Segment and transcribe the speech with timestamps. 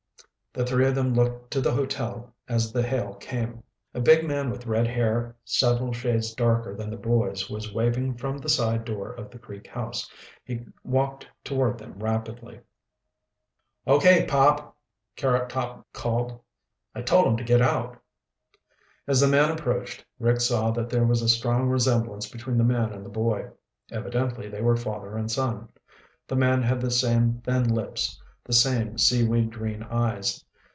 [0.53, 3.63] The three of them looked to the hotel as the hail came.
[3.93, 8.37] A big man with red hair several shades darker than the boy's was waving from
[8.37, 10.11] the side door of the Creek House.
[10.43, 12.59] He walked toward them rapidly.
[13.87, 14.75] "Okay, Pop,"
[15.15, 16.37] Carrottop called.
[16.93, 17.97] "I told 'em to get out."
[19.07, 22.91] As the man approached, Rick saw that there was a strong resemblance between the man
[22.91, 23.51] and the boy.
[23.89, 25.69] Evidently they were father and son.
[26.27, 30.43] The man had the same thin lips, the same seaweed green eyes.